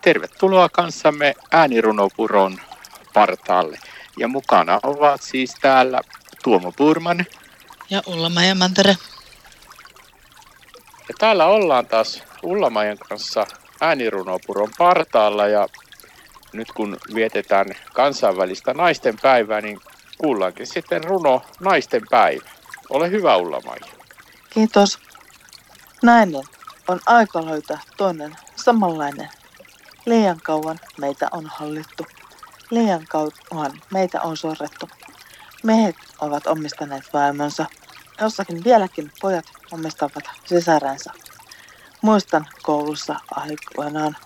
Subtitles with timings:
[0.00, 2.60] Tervetuloa kanssamme äänirunopuron
[3.14, 3.78] partaalle.
[4.18, 6.00] Ja mukana ovat siis täällä
[6.44, 7.26] Tuomo Purman.
[7.90, 8.96] Ja Ulla-Maija Mantere.
[11.08, 13.46] Ja täällä ollaan taas Ulla-Maijan kanssa
[13.80, 15.68] äänirunopuron partaalla ja
[16.52, 19.80] nyt kun vietetään kansainvälistä naisten päivää, niin
[20.18, 22.50] kuullaankin sitten runo naisten päivä.
[22.90, 23.86] Ole hyvä Ulla-Maija.
[24.50, 24.98] Kiitos.
[26.02, 26.42] Nainen
[26.88, 29.28] on aika löytää toinen samanlainen.
[30.06, 32.06] Liian kauan meitä on hallittu.
[32.70, 34.88] Liian kauan meitä on sorrettu.
[35.62, 37.66] Miehet ovat omistaneet vaimonsa.
[38.20, 41.12] Jossakin vieläkin pojat omistavat sisäränsä.
[42.02, 44.16] Muistan koulussa aikoinaan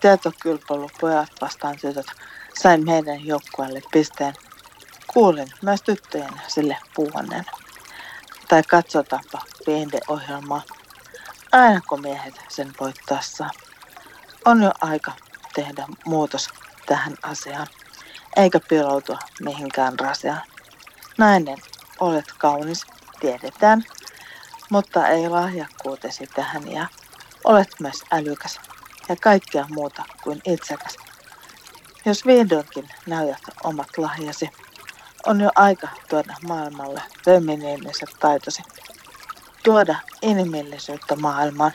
[0.00, 2.06] tietokilpailu pojat vastaan tytöt
[2.62, 4.34] sain meidän joukkueelle pisteen.
[5.06, 7.44] Kuulin myös tyttöjen sille puhuneen.
[8.48, 9.42] Tai katsotaanpa
[10.08, 10.62] ohjelmaa
[11.52, 13.50] Aina kun miehet sen voittaessa.
[14.48, 15.12] On jo aika
[15.54, 16.48] tehdä muutos
[16.86, 17.66] tähän asiaan,
[18.36, 20.42] eikä piiloutua mihinkään rasiaan.
[21.18, 21.58] Nainen,
[22.00, 22.86] olet kaunis,
[23.20, 23.84] tiedetään,
[24.70, 26.86] mutta ei lahjakkuutesi tähän ja
[27.44, 28.60] olet myös älykäs
[29.08, 30.96] ja kaikkea muuta kuin itsekäs.
[32.04, 34.50] Jos vihdoinkin näytät omat lahjasi,
[35.26, 38.62] on jo aika tuoda maailmalle feminiiniset taitosi.
[39.64, 41.72] Tuoda inhimillisyyttä maailmaan.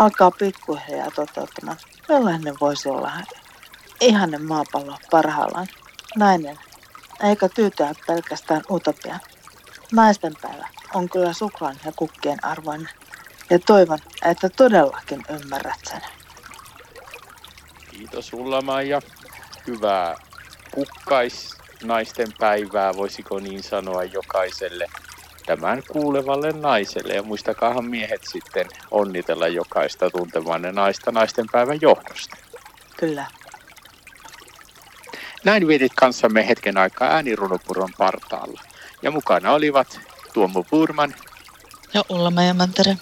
[0.00, 1.76] Alkaa pikkuhiljaa toteuttamaan,
[2.08, 3.12] millainen voisi olla
[4.00, 5.66] ihanen maapallo parhaillaan.
[6.16, 6.58] Nainen,
[7.22, 9.20] eikä tyytyä pelkästään utopiaan.
[9.92, 12.88] Naisten päivä on kyllä suklaan ja kukkien arvoinen.
[13.50, 16.00] Ja toivon, että todellakin ymmärrät sen.
[17.90, 19.00] Kiitos Ulla-Maija.
[19.66, 20.16] Hyvää
[20.74, 24.86] kukkais naisten päivää, voisiko niin sanoa jokaiselle
[25.56, 27.14] tämän kuulevalle naiselle.
[27.14, 32.36] Ja muistakaahan miehet sitten onnitella jokaista tuntemanne naista naisten päivän johdosta.
[32.96, 33.26] Kyllä.
[35.44, 38.60] Näin vietit kanssamme hetken aikaa äänirunopuron partaalla.
[39.02, 40.00] Ja mukana olivat
[40.32, 41.14] Tuomo Purman
[41.94, 42.96] ja Ulla Mantere.